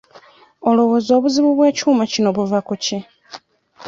Olowooza 0.69 1.11
obuzibu 1.17 1.51
bw'ekyuma 1.57 2.03
kino 2.11 2.29
buva 2.35 2.59
ku 2.67 2.73
ki? 2.83 2.97